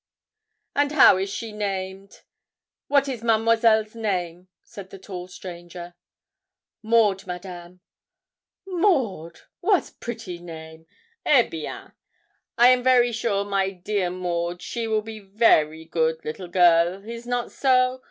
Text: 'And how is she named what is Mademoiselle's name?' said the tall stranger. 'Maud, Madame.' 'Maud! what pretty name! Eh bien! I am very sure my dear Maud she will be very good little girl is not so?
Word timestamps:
'And 0.75 0.93
how 0.93 1.17
is 1.17 1.29
she 1.29 1.51
named 1.51 2.23
what 2.87 3.07
is 3.07 3.21
Mademoiselle's 3.23 3.93
name?' 3.93 4.47
said 4.63 4.89
the 4.89 4.97
tall 4.97 5.27
stranger. 5.27 5.93
'Maud, 6.81 7.27
Madame.' 7.27 7.81
'Maud! 8.65 9.41
what 9.59 9.91
pretty 9.99 10.39
name! 10.39 10.87
Eh 11.23 11.47
bien! 11.47 11.91
I 12.57 12.69
am 12.69 12.81
very 12.81 13.11
sure 13.11 13.45
my 13.45 13.69
dear 13.69 14.09
Maud 14.09 14.59
she 14.63 14.87
will 14.87 15.03
be 15.03 15.19
very 15.19 15.85
good 15.85 16.25
little 16.25 16.47
girl 16.47 17.07
is 17.07 17.27
not 17.27 17.51
so? 17.51 17.99